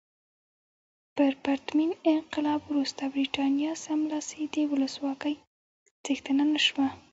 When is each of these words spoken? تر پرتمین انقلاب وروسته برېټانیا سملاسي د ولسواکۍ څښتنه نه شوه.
تر 1.17 1.31
پرتمین 1.43 1.91
انقلاب 2.13 2.59
وروسته 2.69 3.01
برېټانیا 3.13 3.71
سملاسي 3.85 4.43
د 4.53 4.55
ولسواکۍ 4.71 5.35
څښتنه 6.03 6.43
نه 6.53 6.59
شوه. 6.67 6.87